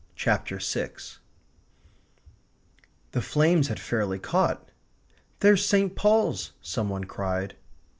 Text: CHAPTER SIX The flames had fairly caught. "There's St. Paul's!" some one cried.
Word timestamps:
CHAPTER 0.15 0.59
SIX 0.59 1.19
The 3.11 3.21
flames 3.21 3.67
had 3.67 3.79
fairly 3.79 4.17
caught. 4.17 4.71
"There's 5.41 5.63
St. 5.63 5.95
Paul's!" 5.95 6.53
some 6.59 6.89
one 6.89 7.03
cried. 7.03 7.55